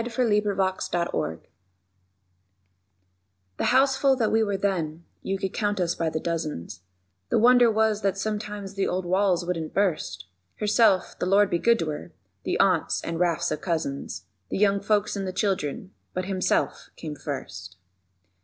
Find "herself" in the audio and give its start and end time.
10.55-11.19